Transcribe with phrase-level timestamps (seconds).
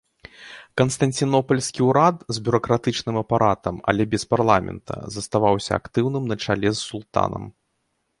[0.79, 7.43] Канстанцінопальскі ўрад, з бюракратычным апаратам, але без парламента, заставаўся актыўным на чале з султанам.